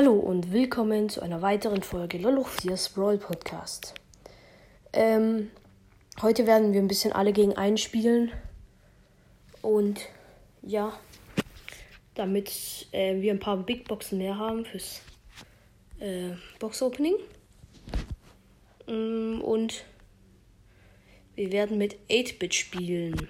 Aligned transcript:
Hallo 0.00 0.12
und 0.12 0.52
willkommen 0.52 1.08
zu 1.08 1.22
einer 1.22 1.42
weiteren 1.42 1.82
Folge 1.82 2.18
Lolofias 2.18 2.90
Brawl 2.90 3.18
Podcast. 3.18 3.94
Ähm, 4.92 5.50
heute 6.22 6.46
werden 6.46 6.72
wir 6.72 6.80
ein 6.80 6.86
bisschen 6.86 7.12
alle 7.12 7.32
gegen 7.32 7.56
einen 7.56 7.78
spielen. 7.78 8.30
Und 9.60 9.98
ja, 10.62 10.96
damit 12.14 12.86
äh, 12.92 13.20
wir 13.20 13.32
ein 13.32 13.40
paar 13.40 13.56
Big 13.56 13.88
Boxen 13.88 14.18
mehr 14.18 14.38
haben 14.38 14.66
fürs 14.66 15.00
äh, 15.98 16.30
Box 16.60 16.80
Opening. 16.80 17.16
Mm, 18.86 19.40
und 19.40 19.84
wir 21.34 21.50
werden 21.50 21.76
mit 21.76 21.96
8-Bit 22.08 22.54
spielen. 22.54 23.28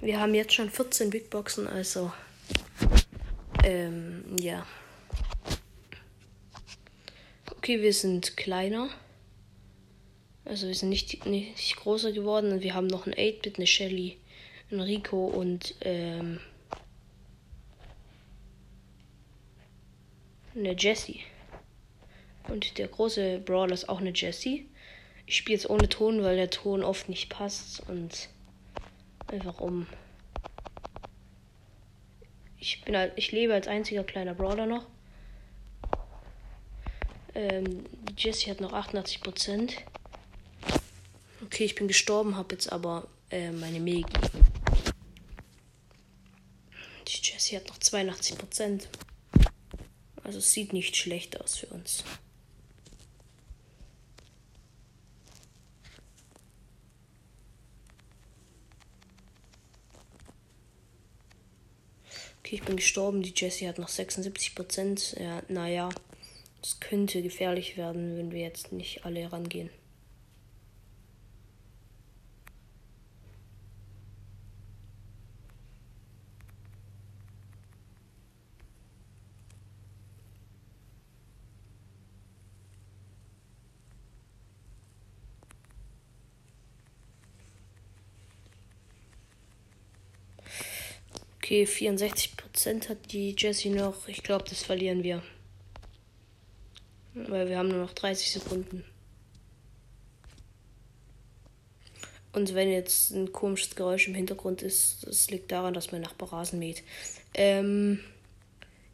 Wir 0.00 0.20
haben 0.20 0.34
jetzt 0.34 0.52
schon 0.52 0.70
14 0.70 1.10
Big 1.10 1.30
Boxen, 1.30 1.66
also 1.66 2.12
ähm, 3.62 4.24
ja. 4.38 4.66
Okay, 7.50 7.80
wir 7.80 7.92
sind 7.92 8.36
kleiner. 8.36 8.88
Also 10.44 10.66
wir 10.66 10.74
sind 10.74 10.88
nicht, 10.88 11.24
nicht 11.26 11.76
größer 11.76 12.12
geworden 12.12 12.60
wir 12.62 12.74
haben 12.74 12.88
noch 12.88 13.06
ein 13.06 13.14
8-Bit, 13.14 13.56
eine 13.56 13.66
Shelly, 13.66 14.18
ein 14.70 14.80
Rico 14.80 15.26
und 15.26 15.76
ähm, 15.82 16.40
eine 20.56 20.74
Jessie. 20.76 21.20
Und 22.48 22.78
der 22.78 22.88
große 22.88 23.38
Brawler 23.38 23.74
ist 23.74 23.88
auch 23.88 24.00
eine 24.00 24.12
Jessie. 24.12 24.68
Ich 25.26 25.36
spiele 25.36 25.56
jetzt 25.56 25.70
ohne 25.70 25.88
Ton, 25.88 26.22
weil 26.22 26.36
der 26.36 26.50
Ton 26.50 26.82
oft 26.82 27.08
nicht 27.08 27.28
passt 27.30 27.88
und 27.88 28.28
einfach 29.28 29.60
um 29.60 29.86
ich 32.62 32.80
bin 32.82 32.96
halt, 32.96 33.12
ich 33.16 33.32
lebe 33.32 33.54
als 33.54 33.66
einziger 33.66 34.04
kleiner 34.04 34.34
Brawler 34.34 34.66
noch. 34.66 34.86
Ähm, 37.34 37.84
Jessie 38.16 38.50
hat 38.50 38.60
noch 38.60 38.72
88%. 38.72 39.72
Okay, 41.44 41.64
ich 41.64 41.74
bin 41.74 41.88
gestorben, 41.88 42.36
habe 42.36 42.54
jetzt 42.54 42.70
aber 42.72 43.08
äh, 43.30 43.50
meine 43.50 43.80
Megi. 43.80 44.04
Die 47.08 47.20
Jessie 47.20 47.56
hat 47.56 47.66
noch 47.66 47.78
82%. 47.78 48.86
Also 50.22 50.38
es 50.38 50.52
sieht 50.52 50.72
nicht 50.72 50.96
schlecht 50.96 51.40
aus 51.40 51.56
für 51.56 51.66
uns. 51.66 52.04
Okay, 62.52 62.60
ich 62.60 62.66
bin 62.66 62.76
gestorben. 62.76 63.22
Die 63.22 63.32
Jessie 63.34 63.66
hat 63.66 63.78
noch 63.78 63.88
76 63.88 64.54
Prozent. 64.54 65.16
Ja, 65.18 65.42
naja, 65.48 65.88
es 66.62 66.80
könnte 66.80 67.22
gefährlich 67.22 67.78
werden, 67.78 68.18
wenn 68.18 68.30
wir 68.30 68.42
jetzt 68.42 68.72
nicht 68.72 69.06
alle 69.06 69.32
rangehen. 69.32 69.70
Okay, 91.52 91.64
64% 91.64 92.88
hat 92.88 93.12
die 93.12 93.36
Jessie 93.36 93.68
noch. 93.68 94.08
Ich 94.08 94.22
glaube, 94.22 94.44
das 94.48 94.62
verlieren 94.62 95.02
wir. 95.02 95.22
Weil 97.12 97.50
wir 97.50 97.58
haben 97.58 97.68
nur 97.68 97.82
noch 97.82 97.92
30 97.92 98.30
Sekunden. 98.30 98.82
Und 102.32 102.54
wenn 102.54 102.72
jetzt 102.72 103.10
ein 103.10 103.32
komisches 103.32 103.76
Geräusch 103.76 104.08
im 104.08 104.14
Hintergrund 104.14 104.62
ist, 104.62 105.06
das 105.06 105.28
liegt 105.28 105.52
daran, 105.52 105.74
dass 105.74 105.92
mein 105.92 106.00
Nachbar 106.00 106.32
Rasen 106.32 106.58
mäht. 106.58 106.84
Ähm, 107.34 108.00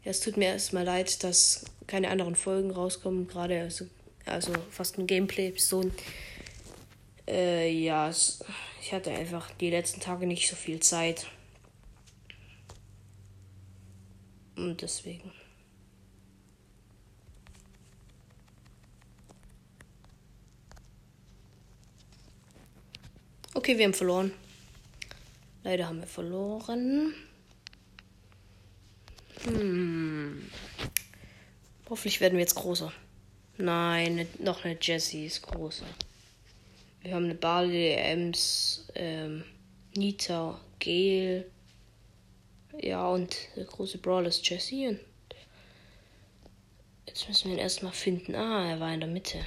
ja, 0.03 0.11
es 0.11 0.19
tut 0.19 0.35
mir 0.35 0.49
erstmal 0.49 0.83
leid, 0.83 1.23
dass 1.23 1.63
keine 1.87 2.09
anderen 2.09 2.35
Folgen 2.35 2.71
rauskommen, 2.71 3.29
gerade 3.29 3.61
also, 3.61 3.85
also 4.25 4.51
fast 4.69 4.97
ein 4.97 5.07
Gameplay-Episoden. 5.07 5.93
Äh, 7.25 7.71
ja, 7.71 8.09
ich 8.81 8.91
hatte 8.91 9.11
einfach 9.11 9.49
die 9.61 9.69
letzten 9.69 10.01
Tage 10.01 10.27
nicht 10.27 10.49
so 10.49 10.57
viel 10.57 10.81
Zeit. 10.81 11.25
Und 14.59 14.81
deswegen. 14.81 15.31
Okay, 23.53 23.77
wir 23.77 23.85
haben 23.85 23.93
verloren. 23.93 24.33
Leider 25.63 25.87
haben 25.87 26.01
wir 26.01 26.07
verloren. 26.07 27.13
Hm. 29.45 30.51
Hoffentlich 31.89 32.19
werden 32.19 32.33
wir 32.33 32.41
jetzt 32.41 32.55
großer. 32.55 32.91
Nein, 33.57 34.27
noch 34.39 34.65
eine 34.65 34.77
Jessie 34.81 35.27
ist 35.27 35.41
großer. 35.41 35.85
Wir 37.01 37.15
haben 37.15 37.25
eine 37.25 37.35
Barley, 37.35 37.93
Ems, 37.93 38.87
ähm, 38.95 39.45
Nita, 39.95 40.59
Gale. 40.79 41.45
Ja, 42.77 43.07
und 43.09 43.35
der 43.55 43.65
große 43.65 43.97
Brawl 43.97 44.25
ist 44.25 44.47
Jesse. 44.47 44.89
Und 44.89 44.99
jetzt 47.07 47.27
müssen 47.27 47.49
wir 47.49 47.57
ihn 47.57 47.61
erstmal 47.61 47.91
finden. 47.91 48.35
Ah, 48.35 48.69
er 48.69 48.79
war 48.79 48.93
in 48.93 48.99
der 48.99 49.09
Mitte. 49.09 49.45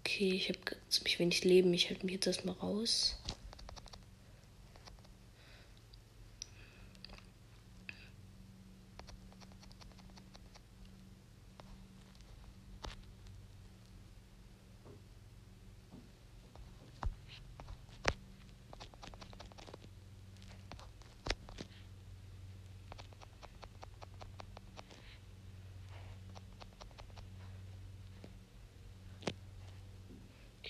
Okay, 0.00 0.32
ich 0.32 0.48
habe 0.48 0.58
ziemlich 0.88 1.18
wenig 1.18 1.44
Leben. 1.44 1.72
Ich 1.72 1.88
halte 1.88 2.04
mich 2.04 2.14
jetzt 2.16 2.26
erstmal 2.26 2.56
raus. 2.56 3.16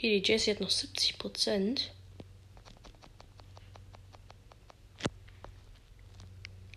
Okay, 0.05 0.21
die 0.21 0.33
Jessie 0.33 0.51
hat 0.51 0.61
noch 0.61 0.69
70 0.69 1.17
Prozent. 1.17 1.95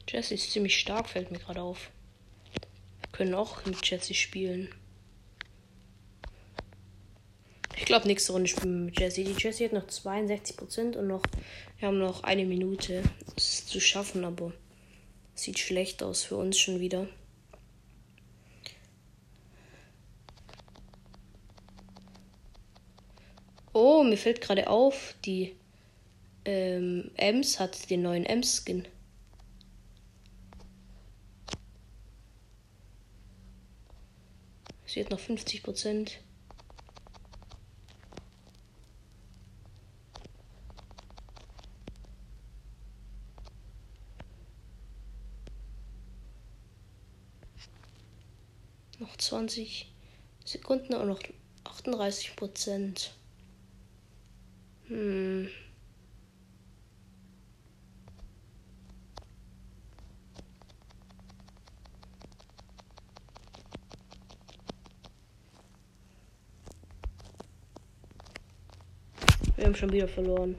Jessie 0.08 0.36
ist 0.36 0.50
ziemlich 0.50 0.80
stark, 0.80 1.10
fällt 1.10 1.30
mir 1.30 1.40
gerade 1.40 1.62
auf. 1.62 1.92
Wir 3.02 3.10
können 3.12 3.34
auch 3.34 3.66
mit 3.66 3.86
Jessie 3.86 4.14
spielen. 4.14 4.74
Ich 7.76 7.84
glaube, 7.84 8.08
nächste 8.08 8.32
Runde 8.32 8.48
spielen 8.48 8.80
wir 8.80 8.86
mit 8.86 8.98
Jessie. 8.98 9.26
Die 9.26 9.36
Jessie 9.38 9.66
hat 9.66 9.74
noch 9.74 9.88
62% 9.88 10.96
und 10.96 11.08
noch, 11.08 11.24
wir 11.80 11.90
haben 11.90 12.00
noch 12.00 12.24
eine 12.24 12.46
Minute. 12.46 13.04
Das 13.36 13.66
zu 13.66 13.82
schaffen, 13.82 14.24
aber 14.24 14.54
sieht 15.36 15.60
schlecht 15.60 16.02
aus 16.02 16.24
für 16.24 16.38
uns 16.38 16.58
schon 16.58 16.80
wieder. 16.80 17.10
Oh, 23.80 24.02
mir 24.02 24.18
fällt 24.18 24.42
gerade 24.42 24.72
auf, 24.72 25.14
die 25.24 25.56
ähm, 26.46 27.12
Ems 27.16 27.60
hat 27.60 27.92
den 27.92 28.02
neuen 28.02 28.26
Ems-Skin. 28.26 28.88
Sie 34.88 35.00
hat 35.00 35.12
noch 35.12 35.20
50 35.20 35.62
Prozent. 35.62 36.22
Noch 48.98 49.16
20 49.18 49.94
Sekunden 50.46 50.96
und 50.96 51.10
noch 51.10 51.22
38 51.64 52.36
Prozent. 52.36 53.12
Hm. 54.88 55.50
Wir 69.58 69.66
haben 69.66 69.76
schon 69.76 69.92
wieder 69.92 70.08
verloren. 70.08 70.56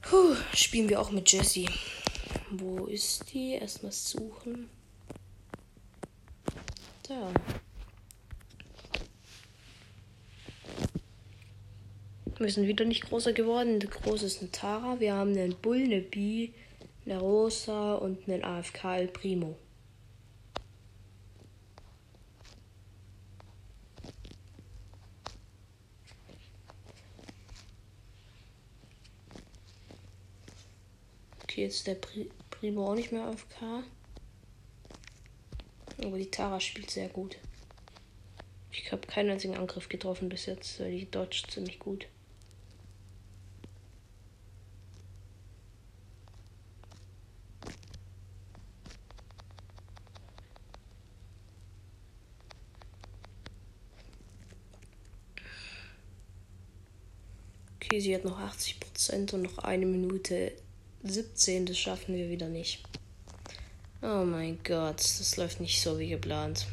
Puh. 0.00 0.34
spielen 0.54 0.88
wir 0.88 1.00
auch 1.00 1.10
mit 1.10 1.30
Jessie. 1.30 1.68
Wo 2.50 2.86
ist 2.86 3.32
die? 3.32 3.52
Erstmal 3.52 3.92
suchen. 3.92 4.70
Da. 7.06 7.32
Wir 12.44 12.52
sind 12.52 12.66
wieder 12.66 12.84
nicht 12.84 13.08
großer 13.08 13.32
geworden. 13.32 13.80
Der 13.80 13.88
große 13.88 14.26
ist 14.26 14.42
ein 14.42 14.52
Tara. 14.52 15.00
Wir 15.00 15.14
haben 15.14 15.30
einen 15.30 15.56
Bull, 15.56 15.82
eine 15.82 16.02
Bi, 16.02 16.52
eine 17.06 17.18
Rosa 17.18 17.94
und 17.94 18.28
einen 18.28 18.44
AFK 18.44 18.84
El 18.84 19.08
Primo. 19.08 19.56
Okay, 31.44 31.62
jetzt 31.62 31.76
ist 31.76 31.86
der 31.86 31.94
Pri 31.94 32.30
Primo 32.50 32.90
auch 32.90 32.94
nicht 32.94 33.10
mehr 33.10 33.24
AFK. 33.24 33.84
Aber 36.04 36.18
die 36.18 36.30
Tara 36.30 36.60
spielt 36.60 36.90
sehr 36.90 37.08
gut. 37.08 37.38
Ich 38.70 38.92
habe 38.92 39.06
keinen 39.06 39.30
einzigen 39.30 39.56
Angriff 39.56 39.88
getroffen 39.88 40.28
bis 40.28 40.44
jetzt. 40.44 40.78
Die 40.80 41.10
dodgt 41.10 41.50
ziemlich 41.50 41.78
gut. 41.78 42.06
Okay, 57.94 58.00
sie 58.00 58.14
hat 58.16 58.24
noch 58.24 58.40
80% 58.40 59.34
und 59.34 59.42
noch 59.42 59.58
eine 59.58 59.86
Minute 59.86 60.50
17. 61.04 61.64
Das 61.64 61.78
schaffen 61.78 62.16
wir 62.16 62.28
wieder 62.28 62.48
nicht. 62.48 62.82
Oh 64.02 64.24
mein 64.24 64.58
Gott, 64.64 64.98
das 64.98 65.36
läuft 65.36 65.60
nicht 65.60 65.80
so 65.80 65.96
wie 66.00 66.08
geplant. 66.08 66.66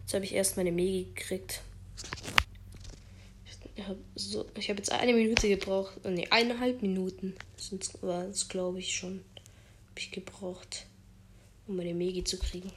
Jetzt 0.00 0.14
habe 0.14 0.24
ich 0.24 0.34
erst 0.34 0.56
meine 0.56 0.72
Megi 0.72 1.04
gekriegt. 1.14 1.62
Ich 3.76 3.84
habe 3.84 3.98
so, 4.16 4.40
hab 4.48 4.78
jetzt 4.78 4.90
eine 4.90 5.12
Minute 5.12 5.48
gebraucht. 5.48 6.04
Ne, 6.04 6.26
eineinhalb 6.32 6.82
Minuten 6.82 7.36
war 8.00 8.24
es, 8.24 8.48
glaube 8.48 8.80
ich, 8.80 8.96
schon. 8.96 9.24
Habe 9.90 10.00
ich 10.00 10.10
gebraucht, 10.10 10.86
um 11.68 11.76
meine 11.76 11.94
Megi 11.94 12.24
zu 12.24 12.36
kriegen. 12.36 12.72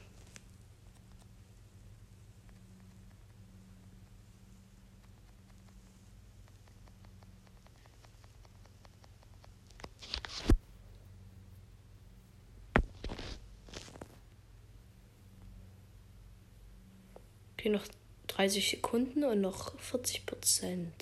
Okay, 17.59 17.67
noch 17.67 17.85
30 18.27 18.69
Sekunden 18.69 19.25
und 19.25 19.41
noch 19.41 19.77
40 19.81 20.25
Prozent. 20.25 20.93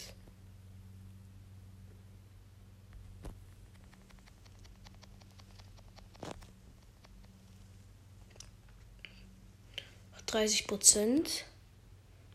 Dreißig 10.26 10.66
Prozent. 10.66 11.46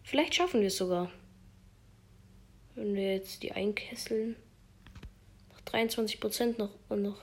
Vielleicht 0.05 0.37
schaffen 0.37 0.61
wir 0.61 0.69
es 0.69 0.77
sogar. 0.77 1.11
Wenn 2.77 2.95
wir 2.95 3.15
jetzt 3.15 3.43
die 3.43 3.51
einkesseln. 3.51 4.37
Noch 5.51 5.61
23 5.63 6.21
Prozent 6.21 6.59
noch 6.61 6.71
und 6.89 7.03
noch 7.03 7.21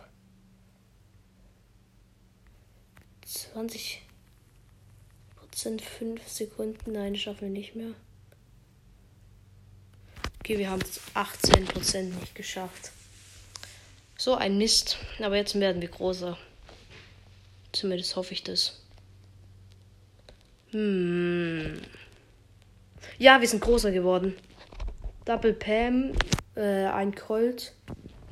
20 3.24 4.01
sind 5.62 5.82
fünf 5.82 6.28
Sekunden. 6.28 6.92
Nein, 6.94 7.16
schaffen 7.16 7.42
wir 7.42 7.50
nicht 7.50 7.76
mehr. 7.76 7.94
Okay, 10.40 10.58
wir 10.58 10.70
haben 10.70 10.82
es 10.82 11.02
18% 11.16 12.02
nicht 12.02 12.36
geschafft. 12.36 12.92
So 14.18 14.36
ein 14.36 14.58
Mist. 14.58 14.98
Aber 15.20 15.36
jetzt 15.36 15.60
werden 15.60 15.82
wir 15.82 15.90
großer. 15.90 16.38
Zumindest 17.72 18.16
hoffe 18.16 18.34
ich 18.34 18.44
das. 18.44 18.82
Hm. 20.72 21.82
Ja, 23.18 23.42
wir 23.42 23.48
sind 23.48 23.62
großer 23.62 23.92
geworden. 23.92 24.36
Double 25.26 25.54
Pam, 25.54 26.14
äh, 26.56 26.86
ein 26.86 27.14
Colt, 27.14 27.74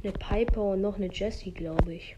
eine 0.03 0.13
Piper 0.13 0.71
und 0.71 0.81
noch 0.81 0.95
eine 0.95 1.11
Jessie, 1.11 1.51
glaube 1.51 1.93
ich. 1.93 2.15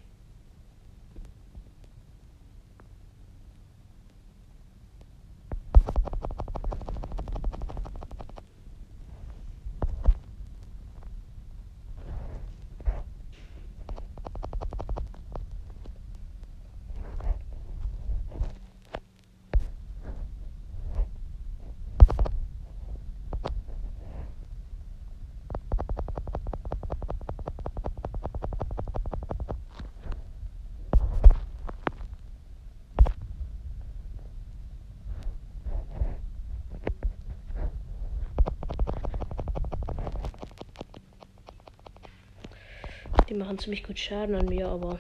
Machen 43.36 43.58
ziemlich 43.58 43.84
gut 43.84 44.00
Schaden 44.00 44.36
an 44.36 44.48
mir, 44.48 44.68
aber 44.70 45.00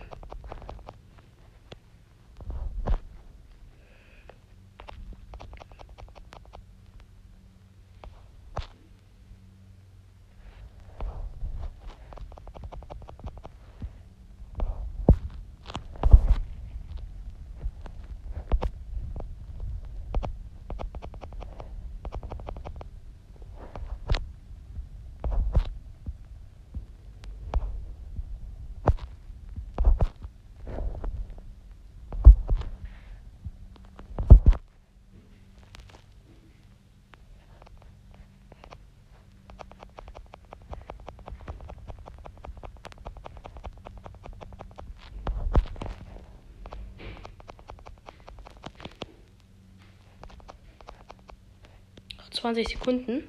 20 52.39 52.69
Sekunden. 52.69 53.27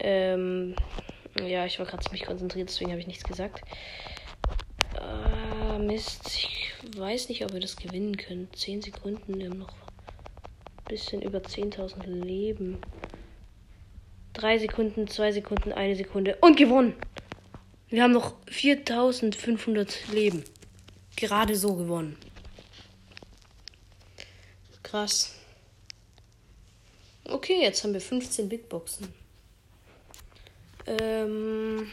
Ähm, 0.00 0.76
ja, 1.44 1.66
ich 1.66 1.78
war 1.78 1.86
gerade 1.86 2.02
ziemlich 2.02 2.24
konzentriert, 2.24 2.68
deswegen 2.68 2.90
habe 2.90 3.00
ich 3.00 3.06
nichts 3.06 3.24
gesagt. 3.24 3.62
Äh, 5.00 5.78
Mist, 5.78 6.26
ich 6.28 6.72
weiß 6.96 7.28
nicht, 7.28 7.44
ob 7.44 7.52
wir 7.52 7.60
das 7.60 7.76
gewinnen 7.76 8.16
können. 8.16 8.48
10 8.52 8.82
Sekunden, 8.82 9.38
wir 9.38 9.50
haben 9.50 9.58
noch 9.58 9.72
ein 9.72 10.84
bisschen 10.88 11.22
über 11.22 11.38
10.000 11.38 12.06
Leben. 12.06 12.78
3 14.34 14.58
Sekunden, 14.58 15.08
2 15.08 15.32
Sekunden, 15.32 15.72
1 15.72 15.98
Sekunde 15.98 16.36
und 16.40 16.56
gewonnen. 16.56 16.94
Wir 17.88 18.04
haben 18.04 18.12
noch 18.12 18.36
4500 18.46 20.08
Leben. 20.12 20.44
Gerade 21.16 21.56
so 21.56 21.74
gewonnen. 21.74 22.16
Krass. 24.84 25.39
Okay, 27.50 27.62
jetzt 27.62 27.82
haben 27.82 27.94
wir 27.94 28.00
15 28.00 28.48
Big 28.48 28.68
Boxen. 28.68 29.12
Ähm 30.86 31.90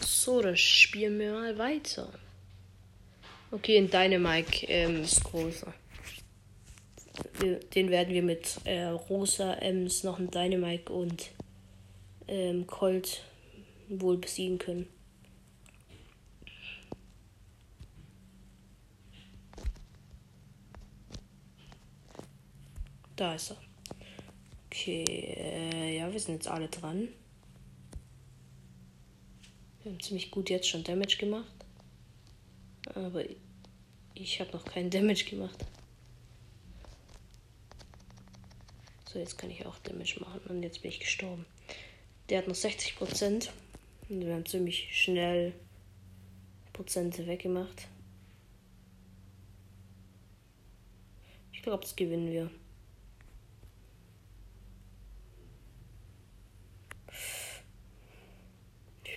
so, 0.00 0.42
dann 0.42 0.56
spielen 0.56 1.20
wir 1.20 1.32
mal 1.34 1.56
weiter. 1.56 2.08
Okay, 3.52 3.76
in 3.76 3.88
Dynamike 3.88 4.66
ähm, 4.66 5.04
ist 5.04 5.22
größer. 5.22 5.72
den 7.40 7.90
werden 7.90 8.12
wir 8.12 8.22
mit 8.24 8.56
äh, 8.64 8.86
Rosa, 8.86 9.54
Ems, 9.54 10.02
noch 10.02 10.18
ein 10.18 10.32
Dynamite 10.32 10.92
und 10.92 11.30
ähm, 12.26 12.66
Colt 12.66 13.22
wohl 13.88 14.16
besiegen 14.16 14.58
können. 14.58 14.88
Da 23.16 23.34
ist 23.34 23.50
er. 23.50 23.56
Okay, 24.66 25.04
äh, 25.04 25.98
ja, 25.98 26.12
wir 26.12 26.18
sind 26.18 26.34
jetzt 26.34 26.48
alle 26.48 26.68
dran. 26.68 27.08
Wir 29.82 29.92
haben 29.92 30.00
ziemlich 30.00 30.30
gut 30.30 30.50
jetzt 30.50 30.68
schon 30.68 30.82
Damage 30.82 31.16
gemacht. 31.18 31.54
Aber 32.94 33.22
ich 34.14 34.40
habe 34.40 34.52
noch 34.52 34.64
keinen 34.64 34.90
Damage 34.90 35.24
gemacht. 35.24 35.64
So, 39.12 39.18
jetzt 39.18 39.38
kann 39.38 39.50
ich 39.50 39.64
auch 39.64 39.78
Damage 39.78 40.18
machen 40.20 40.40
und 40.48 40.62
jetzt 40.62 40.82
bin 40.82 40.90
ich 40.90 41.00
gestorben. 41.00 41.46
Der 42.28 42.38
hat 42.38 42.48
noch 42.48 42.54
60%. 42.54 43.48
Und 44.08 44.20
wir 44.26 44.34
haben 44.34 44.44
ziemlich 44.44 44.88
schnell 44.92 45.54
Prozente 46.72 47.26
weggemacht. 47.26 47.88
Ich 51.52 51.62
glaube, 51.62 51.82
das 51.82 51.96
gewinnen 51.96 52.30
wir. 52.30 52.50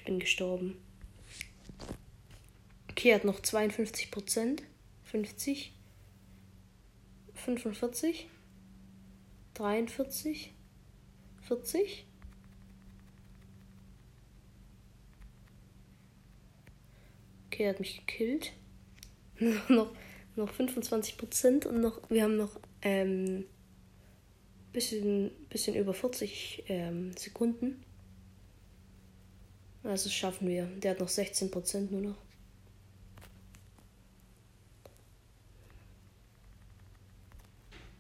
Bin 0.08 0.20
gestorben. 0.20 0.78
Okay, 2.90 3.14
hat 3.14 3.26
noch 3.26 3.42
52 3.42 4.10
Prozent. 4.10 4.64
50. 5.04 5.74
45. 7.36 8.28
43. 9.54 10.54
40. 11.42 12.06
Okay, 17.48 17.64
er 17.64 17.70
hat 17.70 17.80
mich 17.80 17.98
gekillt. 18.06 18.54
noch, 19.70 19.94
noch 20.36 20.50
25 20.50 21.18
Prozent 21.18 21.66
und 21.66 21.82
noch, 21.82 22.10
wir 22.10 22.24
haben 22.24 22.38
noch 22.38 22.60
ähm, 22.82 23.46
bisschen, 24.72 25.32
bisschen 25.50 25.76
über 25.76 25.94
40 25.94 26.64
ähm, 26.68 27.12
Sekunden. 27.18 27.84
Also 29.88 30.10
schaffen 30.10 30.50
wir. 30.50 30.66
Der 30.66 30.92
hat 30.92 31.00
noch 31.00 31.08
16 31.08 31.50
Prozent 31.50 31.92
nur 31.94 32.02
noch. 32.02 32.18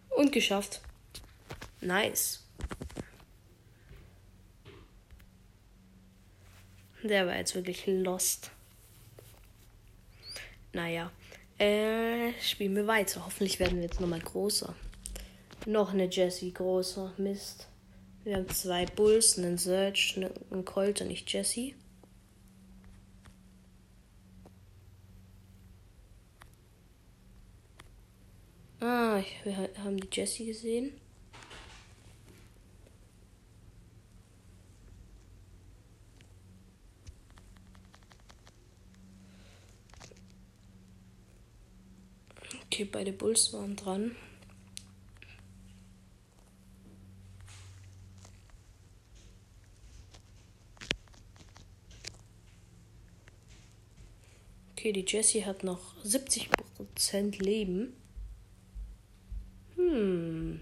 Und 0.10 0.34
geschafft. 0.34 0.82
Nice. 1.79 2.44
Der 7.03 7.25
war 7.25 7.38
jetzt 7.38 7.56
wirklich 7.56 7.86
lost. 7.88 8.51
Naja. 10.74 11.10
Äh, 11.58 12.34
spielen 12.41 12.75
wir 12.75 12.86
weiter. 12.86 13.25
Hoffentlich 13.25 13.60
werden 13.60 13.77
wir 13.77 13.84
jetzt 13.84 14.01
nochmal 14.01 14.20
größer. 14.20 14.75
Noch 15.65 15.94
eine 15.94 16.10
Jessie 16.10 16.53
großer. 16.53 17.13
Mist. 17.17 17.67
Wir 18.28 18.36
haben 18.36 18.50
zwei 18.50 18.86
Bulls, 18.86 19.38
einen 19.38 19.58
Search, 19.58 20.20
einen 20.52 20.66
Colt 20.66 21.00
und 21.00 21.08
nicht 21.08 21.32
Jessie. 21.32 21.76
Ah, 28.82 29.24
wir 29.46 29.70
haben 29.78 29.96
die 29.96 30.10
Jessie 30.12 30.48
gesehen. 30.48 30.92
Okay, 42.66 42.84
beide 42.84 43.14
Bulls 43.14 43.54
waren 43.54 43.78
dran. 43.78 44.18
Okay, 54.88 55.03
die 55.03 55.06
Jessie 55.06 55.44
hat 55.44 55.65
noch 55.65 56.01
70% 56.06 57.44
Leben. 57.44 57.94
Hm. 59.75 60.62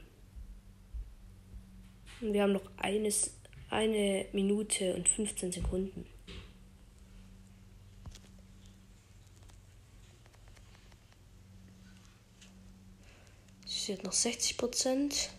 Wir 2.22 2.42
haben 2.42 2.54
noch 2.54 2.66
eines, 2.78 3.36
eine 3.70 4.26
Minute 4.34 4.96
und 4.96 5.08
15 5.08 5.52
Sekunden. 5.52 6.08
Sie 13.68 13.94
hat 13.94 14.04
noch 14.04 14.12
60 14.12 14.58
Prozent. 14.58 15.30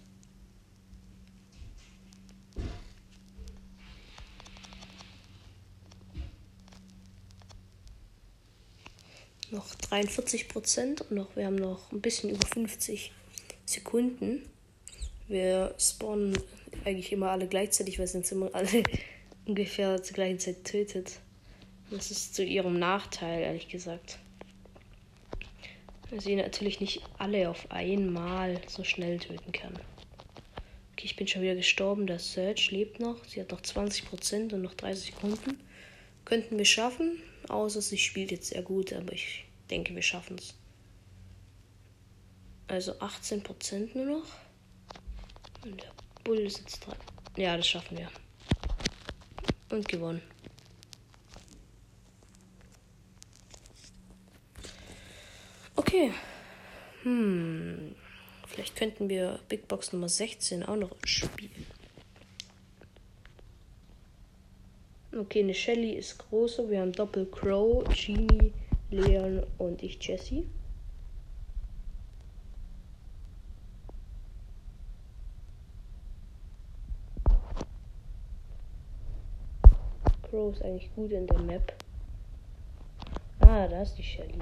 Noch 9.57 9.75
43 9.75 10.49
Prozent 10.49 11.01
und 11.01 11.13
noch, 11.13 11.35
wir 11.35 11.47
haben 11.47 11.55
noch 11.55 11.91
ein 11.91 12.03
bisschen 12.03 12.29
über 12.29 12.47
50 12.47 13.11
Sekunden. 13.65 14.43
Wir 15.29 15.75
spawnen 15.79 16.37
eigentlich 16.85 17.11
immer 17.11 17.31
alle 17.31 17.47
gleichzeitig, 17.47 17.99
weil 17.99 18.07
sind 18.07 18.31
immer 18.31 18.55
alle 18.55 18.83
ungefähr 19.47 20.03
zur 20.03 20.13
gleichen 20.13 20.41
Zeit 20.41 20.63
tötet. 20.65 21.21
Das 21.91 22.11
ist 22.11 22.35
zu 22.35 22.45
ihrem 22.45 22.79
Nachteil, 22.79 23.45
ehrlich 23.45 23.69
gesagt. 23.69 24.19
Weil 26.11 26.21
sie 26.21 26.37
natürlich 26.37 26.81
nicht 26.81 27.01
alle 27.17 27.49
auf 27.49 27.71
einmal 27.71 28.61
so 28.67 28.85
schnell 28.85 29.19
töten 29.19 29.53
kann. 29.53 29.73
Okay, 30.93 31.07
ich 31.07 31.17
bin 31.17 31.29
schon 31.29 31.41
wieder 31.41 31.55
gestorben. 31.55 32.07
Der 32.07 32.19
Search 32.19 32.71
lebt 32.73 33.01
noch. 33.01 33.25
Sie 33.25 33.41
hat 33.41 33.53
noch 33.53 33.63
20% 33.63 34.53
und 34.53 34.61
noch 34.61 34.75
30 34.75 35.15
Sekunden. 35.15 35.59
Könnten 36.27 36.59
wir 36.59 36.67
schaffen, 36.67 37.23
außer 37.49 37.81
sie 37.81 37.97
spielt 37.97 38.33
jetzt 38.33 38.49
sehr 38.49 38.61
gut, 38.61 38.93
aber 38.93 39.15
ich 39.15 39.46
denke, 39.67 39.95
wir 39.95 40.03
schaffen 40.03 40.39
es. 40.39 40.55
Also 42.69 42.93
18% 42.95 43.97
nur 43.97 44.19
noch. 44.19 44.27
Und 45.65 45.83
der 45.83 45.93
Bull 46.25 46.49
sitzt 46.51 46.87
dran. 46.87 46.97
Ja, 47.37 47.57
das 47.57 47.67
schaffen 47.67 47.99
wir. 47.99 48.11
Und 49.71 49.89
gewonnen. 49.89 50.23
Okay. 55.77 56.13
Hm. 57.03 57.95
Vielleicht 58.49 58.77
könnten 58.77 59.09
wir 59.09 59.39
Big 59.49 59.69
Box 59.69 59.93
Nummer 59.93 60.09
16 60.09 60.65
auch 60.65 60.77
noch 60.77 60.97
spielen. 61.05 61.67
Okay, 65.17 65.41
eine 65.41 65.55
Shelly 65.55 65.93
ist 65.93 66.19
großer. 66.19 66.69
Wir 66.69 66.81
haben 66.81 66.93
Doppel 66.93 67.27
Crow, 67.27 67.85
Genie, 67.85 68.53
Leon 68.91 69.45
und 69.59 69.83
ich 69.83 69.99
Jesse. 70.01 70.45
Crow 80.23 80.53
ist 80.53 80.63
eigentlich 80.63 80.95
gut 80.95 81.11
in 81.11 81.27
der 81.27 81.39
Map. 81.41 81.75
Ah, 83.41 83.67
da 83.67 83.83
ist 83.83 83.95
die 83.95 84.03
Shelly. 84.03 84.39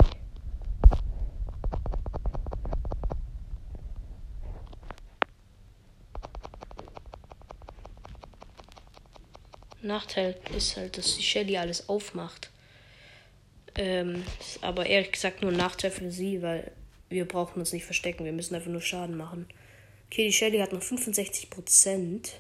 Nachteil 9.83 10.37
ist 10.57 10.77
halt, 10.77 10.97
dass 10.97 11.17
die 11.17 11.23
Shelly 11.23 11.59
alles 11.59 11.89
aufmacht. 11.89 12.51
Ähm, 13.77 14.23
aber 14.61 14.87
ehrlich 14.87 15.13
gesagt 15.13 15.43
nur 15.43 15.51
ein 15.51 15.57
Nachteil 15.57 15.91
für 15.91 16.11
sie, 16.11 16.43
weil 16.43 16.71
wir 17.09 17.27
brauchen 17.27 17.59
uns 17.59 17.73
nicht 17.73 17.85
verstecken. 17.85 18.25
Wir 18.25 18.33
müssen 18.33 18.55
einfach 18.55 18.71
nur 18.71 18.81
Schaden 18.81 19.17
machen. 19.17 19.47
Okay, 20.07 20.27
die 20.27 20.33
Shelly 20.33 20.59
hat 20.59 20.73
noch 20.73 20.83
65%. 20.83 22.31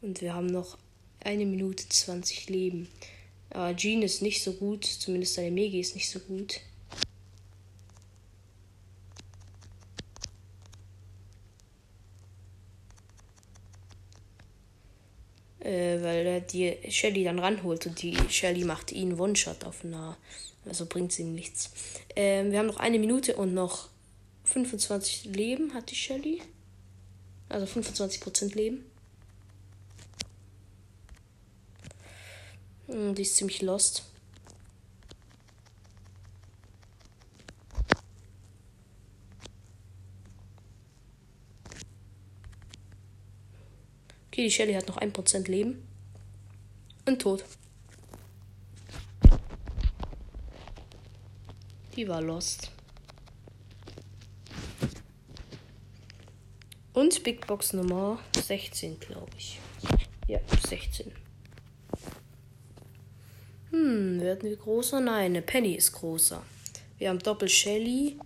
Und 0.00 0.20
wir 0.20 0.34
haben 0.34 0.46
noch 0.46 0.78
eine 1.24 1.46
Minute 1.46 1.88
20 1.88 2.48
Leben. 2.48 2.88
Aber 3.50 3.74
Jean 3.76 4.02
ist 4.02 4.22
nicht 4.22 4.42
so 4.42 4.52
gut. 4.52 4.84
Zumindest 4.84 5.34
seine 5.34 5.50
Megi 5.50 5.80
ist 5.80 5.94
nicht 5.94 6.08
so 6.08 6.18
gut. 6.20 6.60
äh, 15.64 16.02
weil 16.02 16.26
er 16.26 16.41
die 16.52 16.76
Shelly 16.90 17.24
dann 17.24 17.38
ranholt 17.38 17.86
und 17.86 18.02
die 18.02 18.16
Shelly 18.28 18.64
macht 18.64 18.92
ihn 18.92 19.18
One-Shot 19.18 19.64
auf 19.64 19.84
nah. 19.84 20.16
Also 20.64 20.86
bringt 20.86 21.12
sie 21.12 21.22
ihm 21.22 21.34
nichts. 21.34 21.70
Ähm, 22.14 22.52
wir 22.52 22.58
haben 22.58 22.66
noch 22.66 22.76
eine 22.76 22.98
Minute 22.98 23.36
und 23.36 23.54
noch 23.54 23.88
25 24.44 25.24
Leben 25.34 25.74
hat 25.74 25.90
die 25.90 25.96
Shelly. 25.96 26.42
Also 27.48 27.66
25% 27.66 28.54
Leben. 28.54 28.84
Hm, 32.86 33.14
die 33.14 33.22
ist 33.22 33.36
ziemlich 33.36 33.62
lost. 33.62 34.04
Okay, 44.28 44.44
die 44.44 44.50
Shelly 44.50 44.72
hat 44.72 44.88
noch 44.88 44.98
1% 44.98 45.50
Leben. 45.50 45.86
Und 47.04 47.20
tot. 47.20 47.44
Die 51.96 52.08
war 52.08 52.22
lost. 52.22 52.70
Und 56.94 57.22
Big 57.22 57.46
Box 57.46 57.72
Nummer 57.72 58.18
16, 58.36 59.00
glaube 59.00 59.30
ich. 59.36 59.58
Ja, 60.28 60.38
16. 60.68 61.10
Hm, 63.70 64.20
werden 64.20 64.48
wir 64.48 64.56
größer? 64.56 65.00
Nein, 65.00 65.32
eine 65.32 65.42
Penny 65.42 65.74
ist 65.74 65.92
größer. 65.92 66.42
Wir 66.98 67.08
haben 67.08 67.18
Doppel 67.18 67.48
Shelly, 67.48 68.18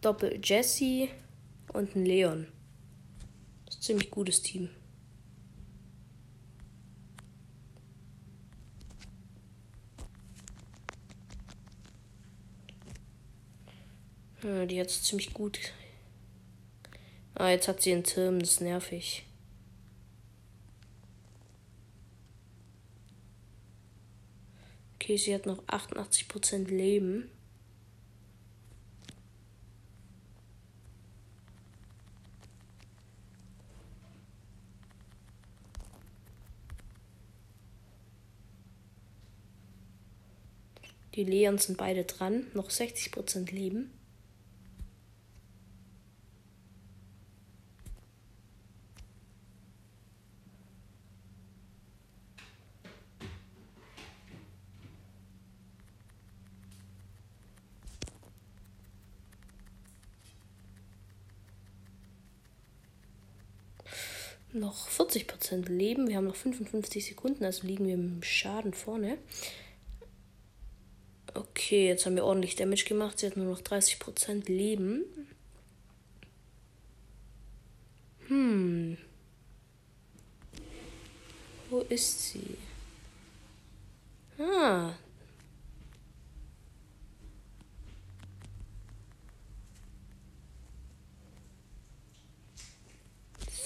Doppel 0.00 0.40
Jesse 0.42 1.08
und 1.72 1.94
ein 1.94 2.04
Leon. 2.04 2.46
Das 3.66 3.76
ist 3.76 3.80
ein 3.80 3.84
ziemlich 3.84 4.10
gutes 4.10 4.42
Team. 4.42 4.70
Die 14.42 14.80
hat 14.80 14.86
es 14.86 15.02
ziemlich 15.02 15.34
gut. 15.34 15.58
Ah, 17.34 17.50
jetzt 17.50 17.68
hat 17.68 17.82
sie 17.82 17.92
einen 17.92 18.04
Turm, 18.04 18.38
das 18.38 18.52
ist 18.52 18.60
nervig. 18.62 19.26
Okay, 24.94 25.18
sie 25.18 25.34
hat 25.34 25.44
noch 25.44 25.62
88% 25.64 26.68
Leben. 26.68 27.30
Die 41.14 41.24
Leons 41.24 41.66
sind 41.66 41.76
beide 41.76 42.04
dran, 42.04 42.46
noch 42.54 42.70
60% 42.70 43.52
Leben. 43.52 43.90
Noch 64.70 64.88
40% 64.88 65.68
Leben. 65.68 66.08
Wir 66.08 66.16
haben 66.16 66.26
noch 66.26 66.36
55 66.36 67.04
Sekunden, 67.04 67.44
also 67.44 67.66
liegen 67.66 67.86
wir 67.86 67.94
im 67.94 68.22
Schaden 68.22 68.72
vorne. 68.72 69.18
Okay, 71.34 71.88
jetzt 71.88 72.06
haben 72.06 72.16
wir 72.16 72.24
ordentlich 72.24 72.56
Damage 72.56 72.84
gemacht. 72.84 73.18
Sie 73.18 73.26
hat 73.26 73.36
nur 73.36 73.46
noch 73.46 73.60
30% 73.60 74.46
Leben. 74.46 75.04
Hm. 78.28 78.96
Wo 81.68 81.80
ist 81.80 82.30
sie? 82.30 82.56
Ah, 84.38 84.94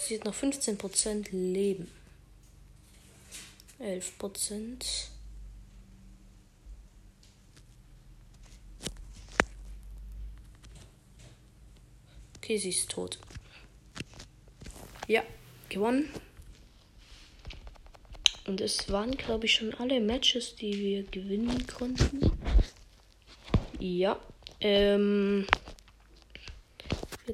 Sie 0.06 0.18
hat 0.18 0.26
noch 0.26 0.34
15% 0.34 1.30
Leben. 1.30 1.90
11%. 3.80 5.08
Okay, 12.36 12.58
sie 12.58 12.68
ist 12.68 12.90
tot. 12.90 13.18
Ja, 15.08 15.22
gewonnen. 15.70 16.10
Und 18.46 18.60
es 18.60 18.90
waren, 18.90 19.12
glaube 19.12 19.46
ich, 19.46 19.54
schon 19.54 19.72
alle 19.72 20.02
Matches, 20.02 20.54
die 20.54 20.78
wir 20.78 21.04
gewinnen 21.04 21.66
konnten. 21.66 22.30
Ja. 23.78 24.20
Ähm. 24.60 25.46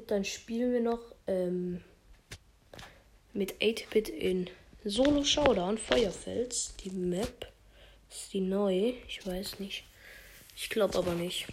Dann 0.07 0.23
spielen 0.23 0.71
wir 0.71 0.79
noch. 0.79 1.01
Ähm, 1.27 1.83
mit 3.33 3.53
8-Bit 3.61 4.09
in 4.09 4.49
Solo 4.83 5.23
Showdown 5.23 5.77
Feuerfels. 5.77 6.75
Die 6.77 6.89
Map 6.89 7.51
ist 8.09 8.33
die 8.33 8.41
neue. 8.41 8.93
Ich 9.07 9.25
weiß 9.25 9.59
nicht. 9.59 9.85
Ich 10.55 10.69
glaube 10.69 10.97
aber 10.97 11.13
nicht. 11.13 11.47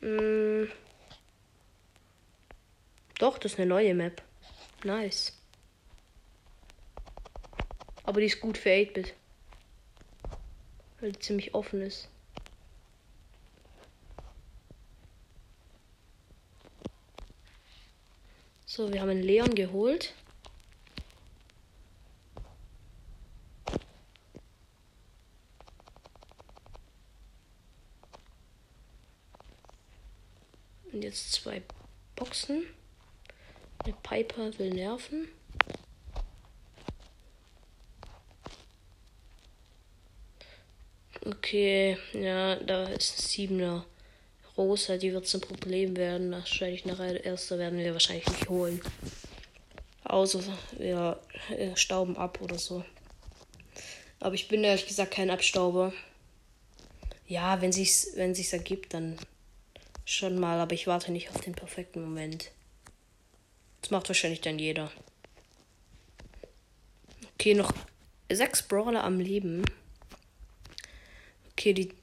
Hm. 0.00 0.70
Doch, 3.18 3.38
das 3.38 3.52
ist 3.52 3.58
eine 3.58 3.68
neue 3.68 3.94
Map. 3.94 4.22
Nice. 4.82 5.32
Aber 8.02 8.20
die 8.20 8.26
ist 8.26 8.40
gut 8.40 8.58
für 8.58 8.70
8-Bit. 8.70 9.14
Weil 11.00 11.12
die 11.12 11.18
ziemlich 11.18 11.54
offen 11.54 11.80
ist. 11.80 12.08
So, 18.76 18.92
wir 18.92 19.00
haben 19.00 19.10
einen 19.10 19.22
Leon 19.22 19.54
geholt. 19.54 20.12
Und 30.90 31.04
jetzt 31.04 31.34
zwei 31.34 31.62
Boxen. 32.16 32.64
Eine 33.84 33.94
Piper 34.02 34.58
will 34.58 34.74
nerven. 34.74 35.28
Okay, 41.24 41.96
ja, 42.12 42.56
da 42.56 42.88
ist 42.88 43.20
ein 43.20 43.22
Siebener. 43.22 43.86
Rosa, 44.56 44.96
die 44.96 45.12
wird 45.12 45.26
zum 45.26 45.40
Problem 45.40 45.96
werden. 45.96 46.30
Wahrscheinlich 46.30 46.84
nachher 46.84 47.24
erster 47.24 47.58
werden 47.58 47.78
wir 47.78 47.92
wahrscheinlich 47.92 48.28
nicht 48.28 48.48
holen. 48.48 48.80
Außer 50.04 50.40
wir 50.78 51.20
äh, 51.50 51.74
stauben 51.76 52.16
ab 52.16 52.40
oder 52.40 52.58
so. 52.58 52.84
Aber 54.20 54.34
ich 54.34 54.48
bin 54.48 54.62
ehrlich 54.62 54.86
gesagt 54.86 55.12
kein 55.12 55.30
Abstauber. 55.30 55.92
Ja, 57.26 57.60
wenn 57.60 57.72
sich's, 57.72 58.08
wenn 58.14 58.34
sich's 58.34 58.52
ergibt, 58.52 58.94
dann 58.94 59.18
schon 60.04 60.38
mal, 60.38 60.60
aber 60.60 60.74
ich 60.74 60.86
warte 60.86 61.10
nicht 61.10 61.30
auf 61.30 61.40
den 61.40 61.54
perfekten 61.54 62.02
Moment. 62.02 62.50
Das 63.80 63.90
macht 63.90 64.08
wahrscheinlich 64.08 64.40
dann 64.40 64.58
jeder. 64.58 64.90
Okay, 67.34 67.54
noch 67.54 67.72
sechs 68.30 68.62
Brawler 68.62 69.04
am 69.04 69.20
Leben. 69.20 69.64
Okay, 71.64 71.72
die 71.72 71.94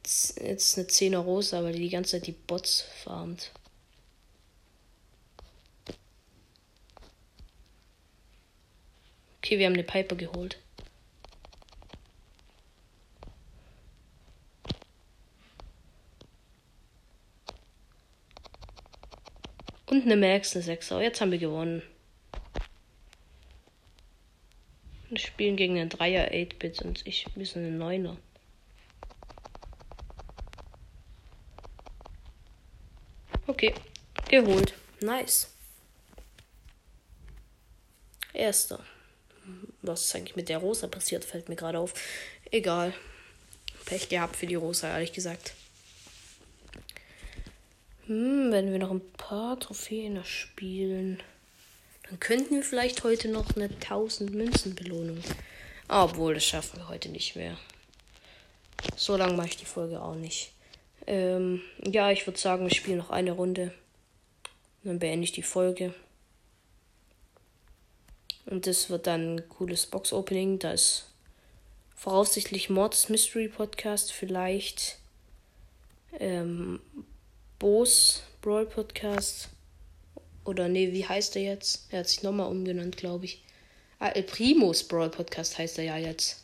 jetzt 0.43 0.75
eine 0.75 0.87
10er 0.87 1.19
Rosa, 1.19 1.63
weil 1.63 1.73
die 1.73 1.81
die 1.81 1.89
ganze 1.89 2.13
Zeit 2.13 2.25
die 2.25 2.31
Bots 2.31 2.81
farmt. 3.03 3.51
Okay, 9.37 9.59
wir 9.59 9.67
haben 9.67 9.73
eine 9.73 9.83
Piper 9.83 10.15
geholt. 10.15 10.57
Und 19.85 20.01
eine 20.01 20.15
Max, 20.15 20.55
eine 20.55 20.65
6er. 20.65 21.01
Jetzt 21.01 21.21
haben 21.21 21.29
wir 21.29 21.37
gewonnen. 21.37 21.83
Wir 25.09 25.19
spielen 25.19 25.55
gegen 25.55 25.77
einen 25.77 25.91
3er 25.91 26.31
8-Bit 26.31 26.81
und 26.81 27.05
ich 27.05 27.27
wir 27.35 27.45
sind 27.45 27.63
ein 27.65 27.79
9er. 27.79 28.17
Okay, 33.51 33.73
geholt. 34.29 34.73
Nice. 35.01 35.49
Erster. 38.33 38.79
Was 39.81 40.05
ist 40.05 40.15
eigentlich 40.15 40.37
mit 40.37 40.47
der 40.47 40.59
Rosa 40.59 40.87
passiert, 40.87 41.25
fällt 41.25 41.49
mir 41.49 41.57
gerade 41.57 41.77
auf. 41.77 41.93
Egal. 42.49 42.93
Pech 43.83 44.07
gehabt 44.07 44.37
für 44.37 44.47
die 44.47 44.55
Rosa, 44.55 44.87
ehrlich 44.87 45.11
gesagt. 45.11 45.53
Hm, 48.05 48.53
wenn 48.53 48.71
wir 48.71 48.79
noch 48.79 48.91
ein 48.91 49.11
paar 49.17 49.59
Trophäen 49.59 50.15
erspielen, 50.15 51.21
dann 52.07 52.21
könnten 52.21 52.55
wir 52.55 52.63
vielleicht 52.63 53.03
heute 53.03 53.27
noch 53.27 53.57
eine 53.57 53.65
1000 53.65 54.33
Münzen 54.33 54.75
Belohnung. 54.75 55.21
Obwohl, 55.89 56.35
das 56.35 56.45
schaffen 56.45 56.77
wir 56.77 56.87
heute 56.87 57.09
nicht 57.09 57.35
mehr. 57.35 57.57
So 58.95 59.17
lange 59.17 59.33
mache 59.33 59.49
ich 59.49 59.57
die 59.57 59.65
Folge 59.65 60.01
auch 60.01 60.15
nicht. 60.15 60.53
Ähm, 61.07 61.61
ja, 61.83 62.11
ich 62.11 62.25
würde 62.27 62.39
sagen, 62.39 62.63
wir 62.63 62.73
spielen 62.73 62.97
noch 62.97 63.09
eine 63.09 63.31
Runde. 63.31 63.73
Dann 64.83 64.99
beende 64.99 65.25
ich 65.25 65.31
die 65.31 65.43
Folge. 65.43 65.93
Und 68.45 68.67
das 68.67 68.89
wird 68.89 69.07
dann 69.07 69.35
ein 69.35 69.49
cooles 69.49 69.85
Box-Opening. 69.85 70.59
Da 70.59 70.71
ist 70.71 71.07
voraussichtlich 71.95 72.69
Mords 72.69 73.09
Mystery 73.09 73.47
Podcast, 73.47 74.11
vielleicht 74.11 74.97
ähm, 76.19 76.79
Bo's 77.59 78.23
Brawl 78.41 78.65
Podcast. 78.65 79.49
Oder 80.43 80.67
nee, 80.67 80.91
wie 80.91 81.07
heißt 81.07 81.35
er 81.35 81.43
jetzt? 81.43 81.87
Er 81.91 81.99
hat 81.99 82.09
sich 82.09 82.23
nochmal 82.23 82.49
umgenannt, 82.49 82.97
glaube 82.97 83.25
ich. 83.25 83.43
Ah, 83.99 84.09
El 84.09 84.23
Primos 84.23 84.83
Brawl 84.83 85.11
Podcast 85.11 85.59
heißt 85.59 85.77
er 85.77 85.83
ja 85.83 85.97
jetzt. 85.97 86.43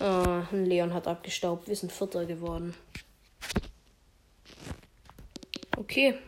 Ah, 0.00 0.46
Leon 0.52 0.87
hat 0.98 1.08
abgestaubt. 1.08 1.68
Wir 1.68 1.76
sind 1.76 1.92
Vierter 1.92 2.26
geworden. 2.26 2.74
Okay. 5.76 6.18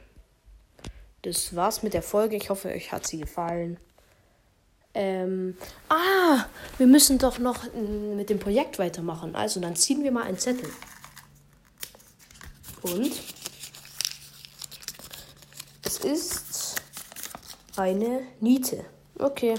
Das 1.23 1.55
war's 1.55 1.83
mit 1.83 1.93
der 1.93 2.03
Folge. 2.03 2.37
Ich 2.37 2.49
hoffe, 2.49 2.69
euch 2.69 2.93
hat 2.93 3.07
sie 3.07 3.19
gefallen. 3.19 3.79
Ähm, 4.95 5.57
ah, 5.89 6.47
wir 6.79 6.87
müssen 6.87 7.19
doch 7.19 7.39
noch 7.39 7.73
mit 7.75 8.31
dem 8.31 8.39
Projekt 8.39 8.79
weitermachen. 8.79 9.35
Also, 9.37 9.61
dann 9.61 9.77
ziehen 9.77 10.03
wir 10.03 10.13
mal 10.13 10.25
einen 10.25 10.39
Zettel. 10.39 10.71
Und 12.83 13.13
es 15.85 15.99
ist 15.99 16.81
eine 17.77 18.23
Niete. 18.41 18.85
Okay. 19.19 19.55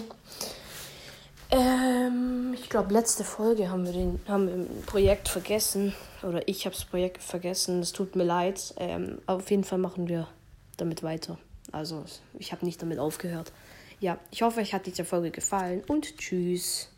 Ähm, 1.51 2.53
ich 2.53 2.69
glaube, 2.69 2.93
letzte 2.93 3.25
Folge 3.25 3.69
haben 3.69 3.85
wir 3.85 3.91
den 3.91 4.19
haben 4.27 4.47
wir 4.47 4.53
ein 4.53 4.83
Projekt 4.85 5.27
vergessen. 5.27 5.93
Oder 6.23 6.47
ich 6.47 6.65
habe 6.65 6.75
das 6.75 6.85
Projekt 6.85 7.21
vergessen. 7.21 7.81
Es 7.81 7.91
tut 7.91 8.15
mir 8.15 8.23
leid. 8.23 8.73
Ähm, 8.77 9.19
auf 9.25 9.51
jeden 9.51 9.65
Fall 9.65 9.77
machen 9.77 10.07
wir 10.07 10.27
damit 10.77 11.03
weiter. 11.03 11.37
Also, 11.71 12.05
ich 12.39 12.51
habe 12.51 12.65
nicht 12.65 12.81
damit 12.81 12.99
aufgehört. 12.99 13.51
Ja, 13.99 14.17
ich 14.31 14.41
hoffe, 14.41 14.61
euch 14.61 14.73
hat 14.73 14.85
diese 14.85 15.05
Folge 15.05 15.29
gefallen 15.29 15.83
und 15.87 16.17
tschüss. 16.17 16.89